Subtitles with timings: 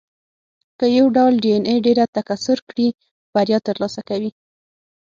[0.77, 2.87] که یو ډول ډېایناې ډېره تکثر کړي،
[3.33, 4.31] بریا ترلاسه کوي.